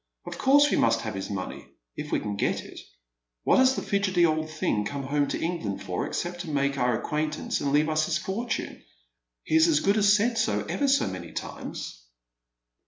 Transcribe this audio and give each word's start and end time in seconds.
Of 0.25 0.39
course 0.39 0.63
w 0.63 0.79
a 0.79 0.81
must 0.81 1.01
have 1.01 1.13
his 1.13 1.29
money— 1.29 1.67
if 1.95 2.11
we 2.11 2.19
can 2.19 2.35
get 2.35 2.63
it. 2.63 2.79
What 3.43 3.59
has 3.59 3.75
the 3.75 3.83
hdgely 3.83 4.27
old 4.27 4.49
thing 4.49 4.83
come 4.83 5.03
home 5.03 5.27
to 5.27 5.39
England 5.39 5.83
for 5.83 6.07
except 6.07 6.41
to 6.41 6.49
make 6.49 6.75
oui 6.75 6.97
acquaintance 6.97 7.61
and 7.61 7.71
leave 7.71 7.87
us 7.87 8.07
his 8.07 8.17
fortune? 8.17 8.83
He 9.43 9.53
has 9.53 9.67
as 9.67 9.79
good 9.79 9.97
as 9.97 10.11
said 10.11 10.39
60 10.39 10.73
ever 10.73 10.87
so 10.87 11.05
many 11.07 11.31
times." 11.33 12.03